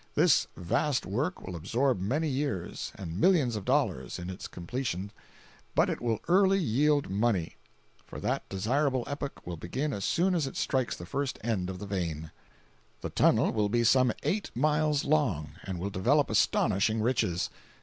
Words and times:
This 0.15 0.47
vast 0.57 1.05
work 1.05 1.45
will 1.45 1.55
absorb 1.55 1.99
many 2.01 2.27
years, 2.27 2.91
and 2.95 3.19
millions 3.19 3.55
of 3.55 3.65
dollars, 3.65 4.17
in 4.17 4.31
its 4.31 4.47
completion; 4.47 5.11
but 5.75 5.91
it 5.91 6.01
will 6.01 6.17
early 6.27 6.57
yield 6.57 7.11
money, 7.11 7.55
for 8.07 8.19
that 8.19 8.49
desirable 8.49 9.03
epoch 9.05 9.45
will 9.45 9.57
begin 9.57 9.93
as 9.93 10.03
soon 10.03 10.33
as 10.33 10.47
it 10.47 10.57
strikes 10.57 10.95
the 10.97 11.05
first 11.05 11.37
end 11.43 11.69
of 11.69 11.77
the 11.77 11.85
vein. 11.85 12.31
The 13.01 13.11
tunnel 13.11 13.51
will 13.53 13.69
be 13.69 13.83
some 13.83 14.11
eight 14.23 14.49
miles 14.55 15.05
long, 15.05 15.51
and 15.65 15.77
will 15.77 15.91
develop 15.91 16.31
astonishing 16.31 16.99
riches. 16.99 17.51